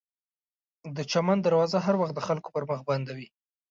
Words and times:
د 0.95 0.97
چمن 1.11 1.37
دروازه 1.41 1.77
هر 1.85 1.95
وخت 2.01 2.13
د 2.15 2.19
خلکو 2.27 2.49
پر 2.55 2.63
مخ 2.69 2.79
بنده 2.89 3.11
وي. 3.17 3.27